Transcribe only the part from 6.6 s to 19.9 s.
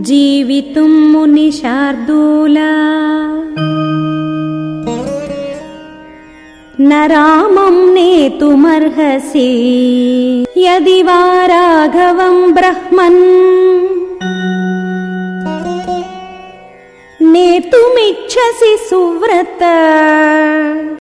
न रामम् नेतुमर्हसि। यदि वा राघवम् ब्रह्मन्। नेतुमिच्छसि सुव्रत।